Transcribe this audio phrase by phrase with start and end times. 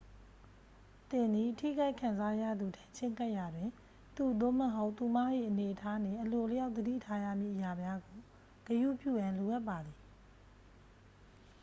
[1.09, 3.69] သင်သည် ထိခိုက်ခံစားရသူထံ ချဉ်းကပ်ရာတွင်
[4.17, 8.17] သူ သို့မဟုတ် သူမ၏အနေအထားနှင့် အလိုအလျောက်သတိထားရမည့်အရာများကို
[8.67, 9.97] ဂရုပြုရန်လိုအပ်ပါသည်